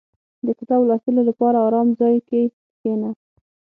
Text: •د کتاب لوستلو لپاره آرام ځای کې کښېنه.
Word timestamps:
•د 0.45 0.47
کتاب 0.59 0.81
لوستلو 0.89 1.21
لپاره 1.29 1.57
آرام 1.67 1.87
ځای 1.99 2.15
کې 2.29 2.41
کښېنه. 2.53 3.09